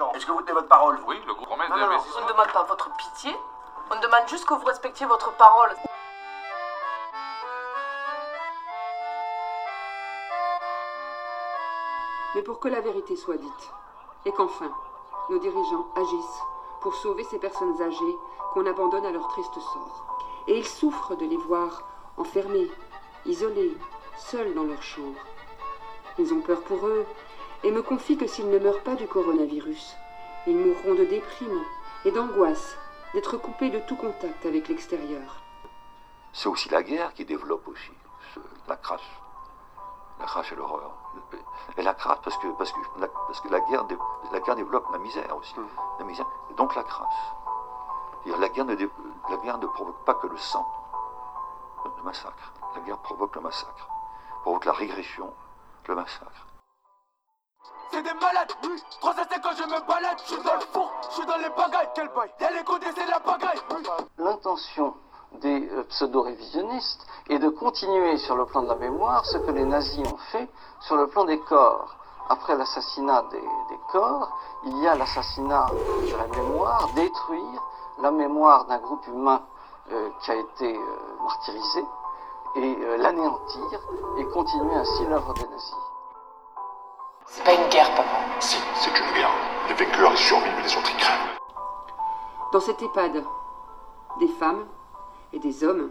[0.00, 0.12] ans.
[0.14, 0.98] Est-ce que vous tenez votre parole?
[1.06, 3.36] Oui, le groupe promet Non, des non, non, on ne demande pas votre pitié,
[3.90, 5.74] on demande juste que vous respectiez votre parole.
[12.34, 13.72] mais pour que la vérité soit dite,
[14.24, 14.70] et qu'enfin
[15.30, 16.42] nos dirigeants agissent
[16.80, 18.16] pour sauver ces personnes âgées
[18.52, 20.18] qu'on abandonne à leur triste sort.
[20.46, 21.82] Et ils souffrent de les voir
[22.18, 22.70] enfermés,
[23.24, 23.76] isolés,
[24.18, 25.20] seuls dans leur chambre.
[26.18, 27.06] Ils ont peur pour eux
[27.64, 29.98] et me confient que s'ils ne meurent pas du coronavirus,
[30.46, 31.64] ils mourront de déprime
[32.04, 32.78] et d'angoisse
[33.14, 35.42] d'être coupés de tout contact avec l'extérieur.
[36.32, 37.92] C'est aussi la guerre qui développe aussi
[38.34, 39.00] ce- la crasse.
[40.20, 40.92] La crasse et l'horreur.
[41.76, 43.96] Et la crasse parce que, parce que, la, parce que la, guerre, dé-
[44.32, 45.54] la guerre développe la misère aussi.
[45.98, 47.08] La misère, et donc la crasse.
[48.26, 50.66] La guerre, ne la guerre ne provoque pas que le sang,
[51.96, 52.52] le massacre.
[52.74, 53.88] La guerre provoque le massacre,
[54.42, 55.32] provoque la régression,
[55.88, 56.46] le massacre.
[57.90, 58.82] C'est des malades, oui.
[59.00, 61.36] 3 à 5 quand je me balade, je suis dans le four, je suis dans
[61.36, 61.88] les bagailles.
[61.94, 62.30] Quel bail
[62.94, 63.60] c'est la bagaille.
[64.18, 64.94] L'intention
[65.40, 69.64] des euh, pseudo-révisionnistes est de continuer sur le plan de la mémoire ce que les
[69.64, 70.48] nazis ont fait
[70.80, 71.96] sur le plan des corps.
[72.28, 73.42] Après l'assassinat des,
[73.92, 74.30] corps,
[74.64, 77.62] il y a l'assassinat de la mémoire, détruire
[78.00, 79.42] la mémoire d'un groupe humain
[79.92, 81.84] euh, qui a été euh, martyrisé
[82.56, 83.80] et l'anéantir
[84.18, 85.74] et continuer ainsi l'œuvre des nazis.
[87.26, 88.08] C'est pas une guerre, papa.
[88.40, 89.30] Si, c'est une guerre.
[89.68, 91.38] Les vainqueurs y survivent et les autres y crèvent.
[92.52, 93.24] Dans cette EHPAD,
[94.20, 94.66] des femmes
[95.32, 95.90] et des hommes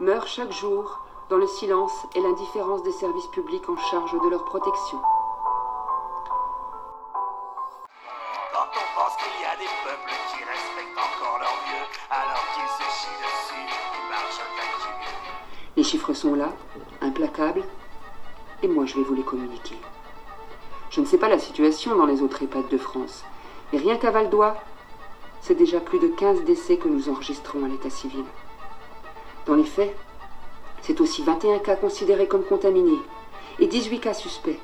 [0.00, 4.44] meurent chaque jour dans le silence et l'indifférence des services publics en charge de leur
[4.44, 5.00] protection.
[8.52, 12.68] Quand on pense qu'il y a des peuples qui respectent encore leurs vieux, alors qu'ils
[12.68, 14.40] se chient dessus, ils marchent.
[15.76, 16.48] Les chiffres sont là,
[17.00, 17.64] implacables,
[18.62, 19.78] et moi je vais vous les communiquer.
[20.94, 23.24] Je ne sais pas la situation dans les autres EHPAD de France,
[23.72, 24.54] mais rien qu'à Val d'Oie,
[25.40, 28.22] c'est déjà plus de 15 décès que nous enregistrons à l'état civil.
[29.44, 29.92] Dans les faits,
[30.82, 33.02] c'est aussi 21 cas considérés comme contaminés
[33.58, 34.60] et 18 cas suspects.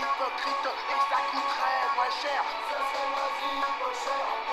[0.00, 2.42] Hypocrite et ça coûterait moins cher.
[2.68, 4.49] Ce serait moins cher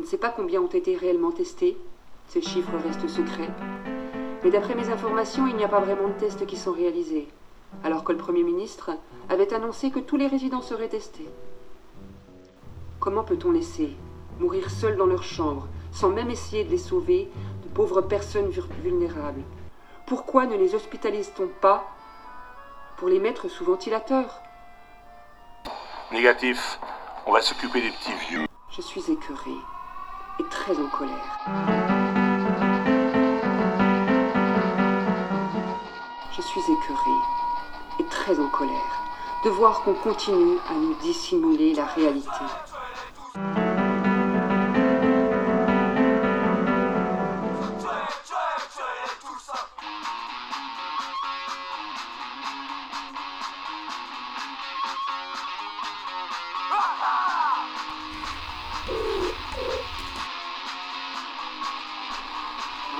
[0.00, 1.76] Je ne sais pas combien ont été réellement testés,
[2.26, 3.50] ces chiffres restent secrets.
[4.42, 7.28] Mais d'après mes informations, il n'y a pas vraiment de tests qui sont réalisés,
[7.84, 8.92] alors que le Premier ministre
[9.28, 11.28] avait annoncé que tous les résidents seraient testés.
[12.98, 13.94] Comment peut-on laisser
[14.38, 17.28] mourir seuls dans leur chambre, sans même essayer de les sauver,
[17.62, 19.42] de pauvres personnes vul- vulnérables?
[20.06, 21.84] Pourquoi ne les hospitalise-t-on pas
[22.96, 24.40] pour les mettre sous ventilateur?
[26.10, 26.80] Négatif.
[27.26, 28.46] On va s'occuper des petits vieux.
[28.70, 29.50] Je suis écœurée
[30.38, 31.38] et très en colère.
[36.36, 37.20] Je suis écœurée
[37.98, 39.00] et très en colère
[39.44, 43.69] de voir qu'on continue à nous dissimuler la réalité.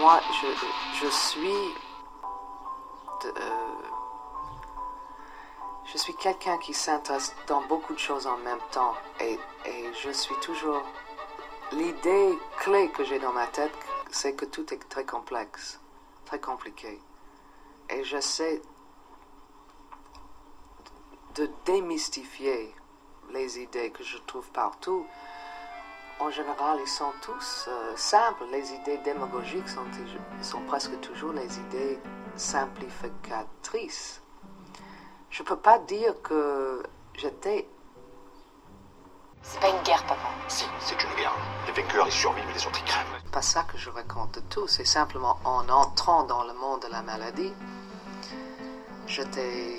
[0.01, 0.47] Moi, je,
[1.05, 1.75] je suis.
[3.27, 3.83] euh,
[5.85, 8.95] je suis quelqu'un qui s'intéresse dans beaucoup de choses en même temps.
[9.21, 10.83] Et, et je suis toujours.
[11.73, 13.73] L'idée clé que j'ai dans ma tête,
[14.11, 15.79] c'est que tout est très complexe,
[16.25, 17.01] très compliqué.
[17.91, 18.63] Et j'essaie
[21.35, 22.75] de démystifier
[23.31, 25.07] les idées que je trouve partout.
[26.21, 28.45] En général, ils sont tous euh, simples.
[28.53, 31.99] Les idées démagogiques sont, presque toujours les idées
[32.37, 34.21] simplificatrices.
[35.31, 36.83] Je ne peux pas dire que
[37.15, 37.67] j'étais...
[39.43, 40.29] C'est pas une guerre, papa.
[40.49, 41.35] Si, c'est une guerre.
[41.67, 43.31] Les vainqueurs y survivent les autres y crèvent.
[43.33, 44.67] pas ça que je raconte de tout.
[44.69, 47.55] C'est simplement en entrant dans le monde de la maladie,
[49.07, 49.79] j'étais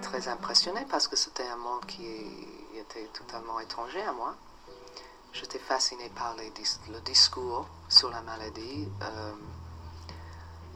[0.00, 2.06] très impressionné parce que c'était un monde qui
[2.74, 4.34] était totalement étranger à moi.
[5.34, 9.32] J'étais fasciné par les dis- le discours sur la maladie, euh,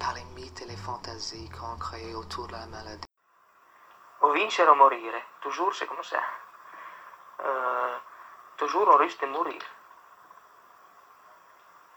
[0.01, 3.07] par les mythes et les fantasies qu'on créait autour de la maladie.
[4.21, 6.21] O vincere o morire, toujours c'est comme ça.
[7.47, 7.97] Euh,
[8.57, 9.63] toujours on risque de mourir.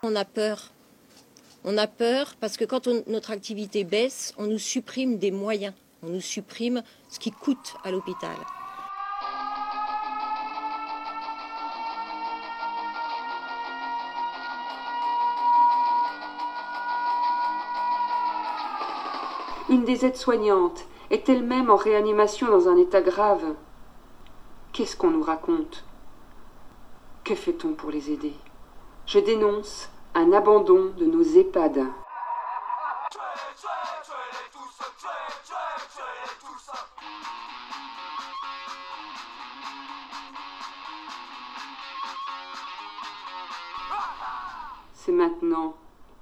[0.04, 0.58] On a peur.
[1.64, 5.74] On a peur parce que quand on- notre activité baisse, on nous supprime des moyens.
[6.04, 8.38] On nous supprime ce qui coûte à l'hôpital.
[19.72, 23.56] Une des aides-soignantes est elle-même en réanimation dans un état grave.
[24.74, 25.86] Qu'est-ce qu'on nous raconte?
[27.24, 28.34] Que fait-on pour les aider?
[29.06, 31.86] Je dénonce un abandon de nos EHPAD.
[44.96, 45.76] C'est maintenant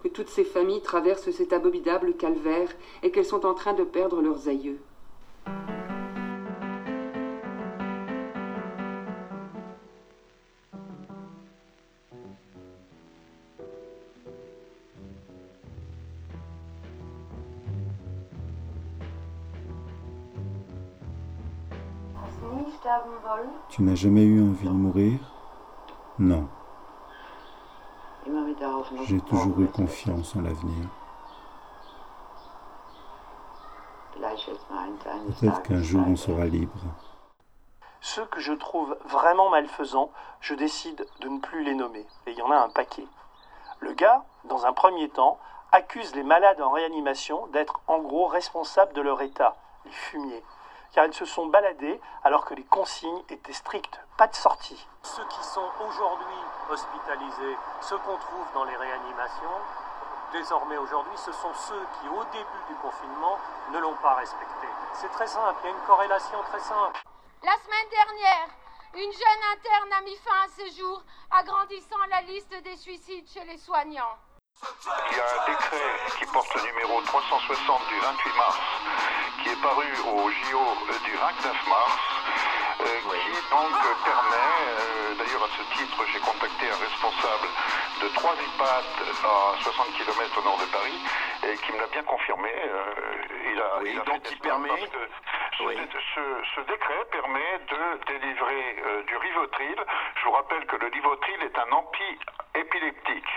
[0.03, 2.69] que toutes ces familles traversent cet abominable calvaire
[3.03, 4.79] et qu'elles sont en train de perdre leurs aïeux.
[23.69, 25.19] Tu n'as jamais eu envie de mourir?
[26.17, 26.47] Non.
[29.05, 30.87] J'ai toujours eu confiance en l'avenir.
[35.39, 36.79] Peut-être qu'un jour on sera libre.
[38.01, 40.11] Ceux que je trouve vraiment malfaisants,
[40.41, 42.05] je décide de ne plus les nommer.
[42.25, 43.07] Et il y en a un paquet.
[43.79, 45.39] Le gars, dans un premier temps,
[45.71, 50.43] accuse les malades en réanimation d'être en gros responsables de leur état, les fumiers
[50.93, 54.87] car ils se sont baladés alors que les consignes étaient strictes, pas de sortie.
[55.03, 59.59] Ceux qui sont aujourd'hui hospitalisés, ceux qu'on trouve dans les réanimations,
[60.31, 63.37] désormais aujourd'hui, ce sont ceux qui, au début du confinement,
[63.71, 64.67] ne l'ont pas respecté.
[64.93, 67.01] C'est très simple, il y a une corrélation très simple.
[67.43, 68.47] La semaine dernière,
[68.95, 71.01] une jeune interne a mis fin à ses jours,
[71.31, 74.17] agrandissant la liste des suicides chez les soignants.
[75.11, 78.57] Il y a un décret qui porte le numéro 360 du 28 mars,
[79.61, 81.99] paru au JO du 29 mars,
[82.81, 87.47] euh, qui donc permet, euh, d'ailleurs à ce titre j'ai contacté un responsable
[88.01, 88.85] de trois EHPAD
[89.25, 90.99] à 60 km au nord de Paris,
[91.43, 92.49] et qui me l'a bien confirmé.
[92.49, 92.93] Euh,
[93.51, 94.69] il a, Oui, il a donc fait il des permet-
[95.57, 99.75] ce, ce- ce décret permet de délivrer euh, du Rivotril.
[100.15, 103.27] Je vous rappelle que le Rivotril est un anti-épileptique.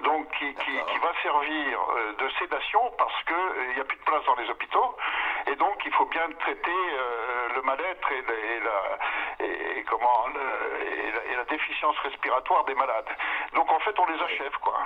[0.00, 4.02] Donc qui, qui- qui va servir euh, de sédation parce qu'il n'y a plus de
[4.02, 4.96] place dans les hôpitaux
[5.46, 9.84] et donc il faut bien traiter euh, le mal-être et, la- et la, et- et
[9.84, 13.08] comment, le- et la- et la déficience respiratoire des malades.
[13.54, 14.78] Donc en fait on les achève quoi.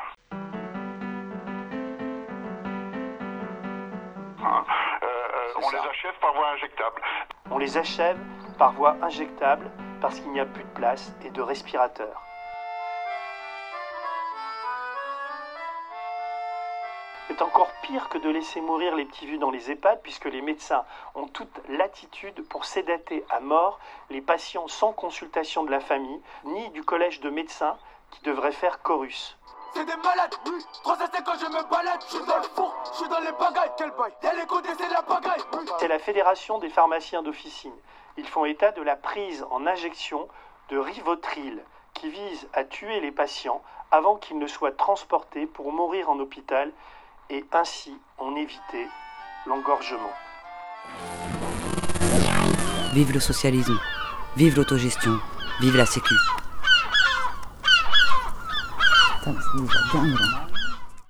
[4.40, 4.64] Hein,
[5.02, 7.02] euh, euh, on les achève par voie injectable.
[7.50, 8.18] On les achève
[8.58, 9.70] par voie injectable
[10.00, 12.22] parce qu'il n'y a plus de place et de respirateurs.
[17.28, 20.40] C'est encore pire que de laisser mourir les petits vieux dans les EHPAD puisque les
[20.40, 20.84] médecins
[21.14, 23.78] ont toute latitude pour sédater à mort
[24.08, 27.76] les patients sans consultation de la famille ni du collège de médecins
[28.10, 29.36] qui devrait faire chorus.
[29.74, 30.64] C'est des malades, oui.
[30.82, 33.72] Cinq quand je me balade, je suis dans le four, je suis dans les bagailles,
[33.76, 34.12] quel bail.
[34.22, 35.66] C'est la bagaille, oui.
[35.78, 37.76] C'est la Fédération des pharmaciens d'officine.
[38.16, 40.28] Ils font état de la prise en injection
[40.70, 46.08] de Rivotril qui vise à tuer les patients avant qu'ils ne soient transportés pour mourir
[46.08, 46.72] en hôpital
[47.30, 48.88] et ainsi en éviter
[49.46, 50.12] l'engorgement.
[52.94, 53.78] Vive le socialisme,
[54.36, 55.18] vive l'autogestion,
[55.60, 56.14] vive la sécu.
[59.24, 60.47] Putain, là.